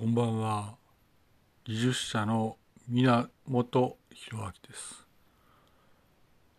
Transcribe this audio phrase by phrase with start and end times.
[0.00, 0.76] こんばんは。
[1.62, 2.56] 技術者の
[2.88, 5.06] 源弘明です。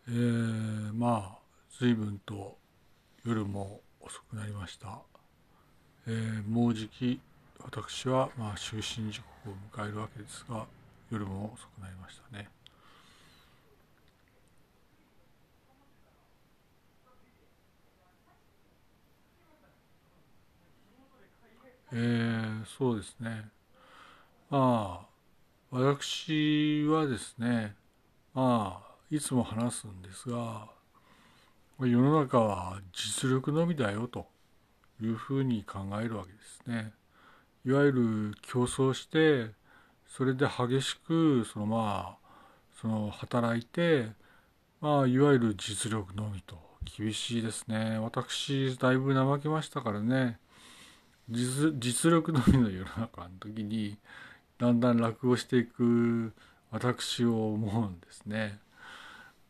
[0.06, 1.38] えー、まあ、
[1.76, 2.56] 随分と
[3.24, 5.00] 夜も遅くなりました。
[6.06, 7.20] えー、もうじき
[7.58, 10.64] 私は、まあ、就寝時刻を迎えるわけですが、
[11.10, 12.48] 夜も遅くなりましたね。
[21.92, 23.50] えー、そうですね。
[24.48, 25.06] まあ、
[25.70, 27.74] 私はですね、
[28.34, 30.68] まあ、いつも話すんですが、
[31.78, 34.26] 世の中は実力のみだよと
[35.02, 36.92] いうふうに考えるわけですね。
[37.64, 39.50] いわゆる競争して、
[40.06, 42.28] それで激しく、そのまあ、
[42.80, 44.08] その働いて、
[44.80, 46.72] まあ、いわゆる実力のみと。
[46.84, 47.98] 厳しいですね。
[47.98, 50.38] 私、だいぶ怠けましたからね。
[51.28, 53.96] 実実力のみの世の中の時に
[54.58, 56.32] だんだん落語していく
[56.70, 58.58] 私を思うんですね。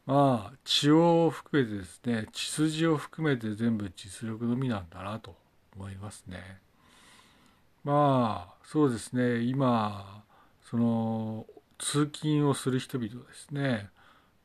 [0.07, 5.37] まあ血を含めてですね血筋を含めて全部実力のみなんだなと
[5.77, 6.59] 思いますね。
[7.85, 10.23] まあそうですね今
[10.71, 11.47] その
[11.79, 13.89] 通勤をする人々ですね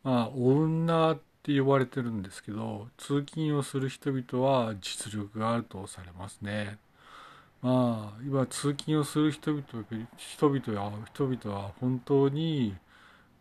[0.03, 6.77] まあ女って呼ばれてるんですけど通勤をする人々は実力があるとされますね。
[7.61, 9.63] まあ今通勤をする人々
[10.17, 12.75] 人々や人々は本当に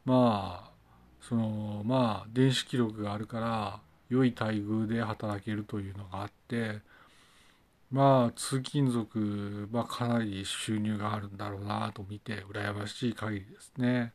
[0.04, 0.72] まあ
[1.20, 6.80] そのまあ電子記録があるから良い待遇で働けるというのがあって
[7.90, 14.12] まあ通勤族はかなり収入があるんだろうなと見て羨ましい限りですね。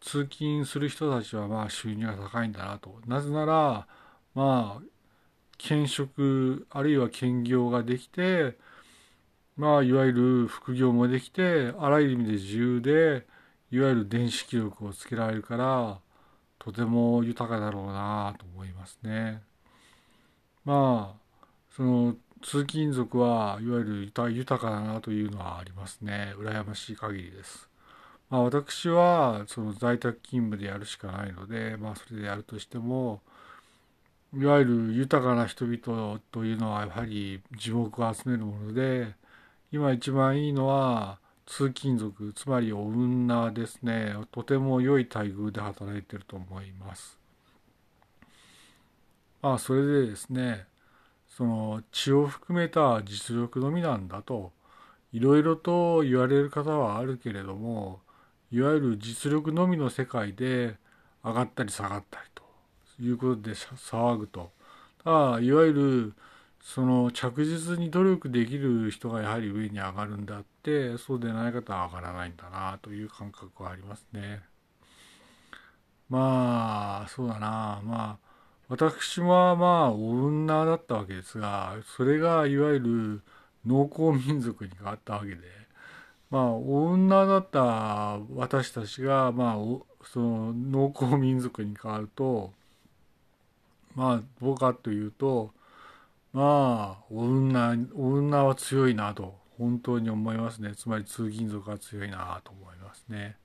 [0.00, 3.00] 通勤する人たちはまあ収入が高いんだなと。
[3.06, 3.86] なぜなら
[4.34, 4.82] まあ
[5.58, 8.58] 兼職あるいは兼業ができて
[9.56, 13.26] まあいわゆる副業もできてあらゆる意味で自由で
[13.70, 15.98] いわゆる電子記録をつけられるから
[16.58, 19.42] とても豊かだろうなと思いますね。
[20.64, 21.22] まあ
[21.74, 26.34] その通勤族はいわゆる豊かだなというのはありますね。
[26.36, 27.68] 羨ましい限りです。
[28.30, 33.20] まあ私はその在宅勤務でやるしかないので、まあそれでやるとしても、
[34.34, 39.14] いわゆる豊かな人々というのはやはり地獄を集めるもので、
[39.72, 44.14] 今一番いいのは通勤族つまり女ですね。
[44.30, 47.18] とても良い待遇で働いてると思います。
[49.40, 50.66] まあそれでですね
[51.26, 54.52] その血を含めた実力のみなんだと
[55.10, 58.00] いろいろと言われる方はあるけれども
[58.52, 60.76] いわゆる実力のみの世界で
[61.24, 62.42] 上がったり下がったりと
[63.02, 64.50] いうことで騒ぐと。
[65.02, 66.14] ただいわゆる
[66.62, 74.42] その着実に努力できる人がやはり上に上がるんだってそうでない方は上がらないんだなという感覚はありますね。
[76.08, 78.32] まあそうだなまあ
[78.68, 83.22] 私はまあ女だったわけですがそれがいわゆる
[83.66, 85.36] 農耕民族に変わったわけで
[86.30, 92.52] まあ女だった私たちがまあその農耕民族に変わると
[93.94, 95.50] まあどうかというと
[96.32, 100.74] まあ女女は強いなと本当に思いますね。
[100.74, 103.36] つまり通勤族が強いなと思いますね、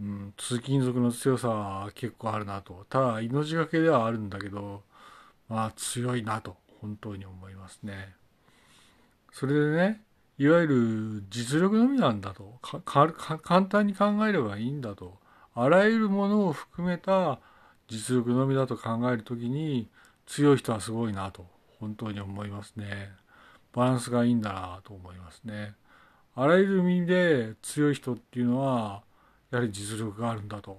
[0.00, 2.84] うん、通勤族の強さは結構あるなと。
[2.88, 4.82] ただ命がけではあるんだけど
[5.48, 8.14] まあ強いなと本当に思いますね。
[9.32, 10.02] それでね
[10.38, 12.58] いわゆる実力のみなんだと。
[12.60, 13.12] 簡
[13.62, 15.18] 単に考えればいいんだと。
[15.54, 17.38] あらゆるものを含めた
[17.88, 19.88] 実力のみだと考える時に
[20.26, 21.55] 強い人はすごいなと。
[21.80, 23.10] 本当に思いますね。
[23.72, 25.74] バランスがいいんだなと思いますね。
[26.34, 29.02] あらゆる意味で強い人っていうのは、
[29.50, 30.78] やはり実力があるんだと、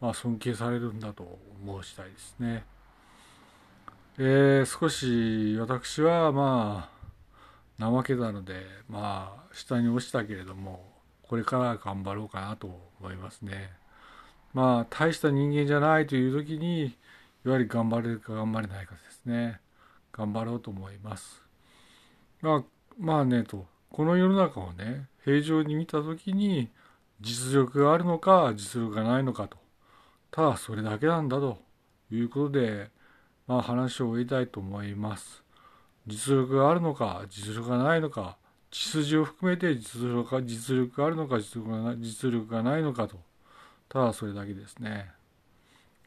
[0.00, 2.64] まあ、尊敬されるんだと思う次第ですね。
[4.18, 6.88] えー、少し私はま
[7.78, 8.54] あ、怠けたので、
[8.88, 13.72] まあ、下に落ちたけれども、これから頑張ろうかなと思いますね。
[14.54, 19.60] まあ、大した人間じゃないという時に、いわゆる頑張れるか頑張れないかですね。
[20.16, 21.42] 頑張ろうと思います。
[22.40, 22.64] まあ、
[22.98, 26.70] まあねと、この世の中をね、平常に見た時に
[27.20, 29.58] 実力があるのか実力がないのかと。
[30.30, 31.58] ただそれだけなんだと
[32.10, 32.90] いうことで、
[33.46, 35.42] まあ話を終えたいと思います。
[36.06, 38.36] 実力があるのか実力がないのか、
[38.70, 43.18] 血筋を含めて実力が実力があるのか実力がない実力がないのかと。
[43.88, 45.10] ただそれだけですね。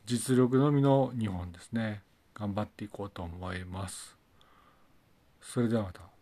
[0.05, 2.01] 実力のみの日本ですね。
[2.39, 4.15] 頑張っていこうと思います。
[5.41, 6.18] それではまた。